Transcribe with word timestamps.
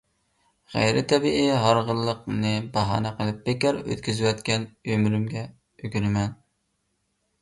غەيرىي 0.75 1.03
تەبىئىي 1.11 1.49
«ھارغىنلىق 1.65 2.23
»نى 2.45 2.53
باھانە 2.77 3.11
قىلىپ 3.21 3.45
بىكار 3.51 3.77
ئۆتكۈزۈۋەتكەن 3.83 4.67
ئۆمرۈمگە 4.93 5.45
ئۆكۈنىمەن. 5.83 6.35